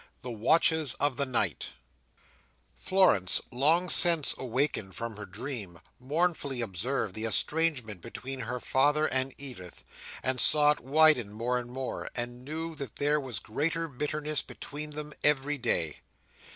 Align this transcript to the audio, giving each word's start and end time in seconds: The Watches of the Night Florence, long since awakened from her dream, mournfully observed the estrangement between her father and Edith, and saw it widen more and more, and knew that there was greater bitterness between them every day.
The 0.23 0.31
Watches 0.31 0.95
of 0.95 1.17
the 1.17 1.27
Night 1.27 1.73
Florence, 2.75 3.39
long 3.51 3.87
since 3.87 4.33
awakened 4.35 4.95
from 4.95 5.15
her 5.15 5.27
dream, 5.27 5.79
mournfully 5.99 6.59
observed 6.59 7.13
the 7.13 7.25
estrangement 7.25 8.01
between 8.01 8.39
her 8.39 8.59
father 8.59 9.05
and 9.05 9.35
Edith, 9.37 9.83
and 10.23 10.41
saw 10.41 10.71
it 10.71 10.79
widen 10.79 11.31
more 11.31 11.59
and 11.59 11.69
more, 11.71 12.09
and 12.15 12.43
knew 12.43 12.73
that 12.77 12.95
there 12.95 13.19
was 13.19 13.37
greater 13.37 13.87
bitterness 13.87 14.41
between 14.41 14.89
them 14.89 15.13
every 15.23 15.59
day. 15.59 15.99